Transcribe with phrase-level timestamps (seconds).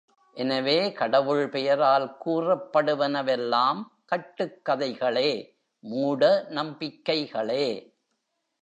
[0.37, 5.31] எனவே, கடவுள் பெயரால் கூறப்படுவனவெல்லாம் கட்டுக் கதைகளே
[5.83, 6.45] மூட
[6.49, 7.65] நம் பிக்கைகளே.